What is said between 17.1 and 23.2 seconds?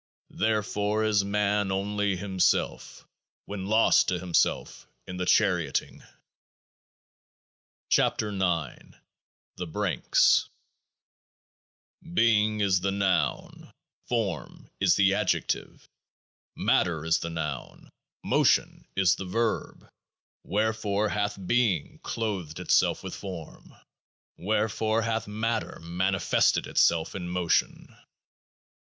the Noun; Motion is the Verb. Wherefore hath Being clothed itself with